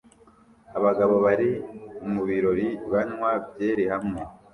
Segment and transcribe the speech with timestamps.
[0.77, 1.49] Abagabo bari
[2.11, 4.21] mu birori banywa byeri hamwe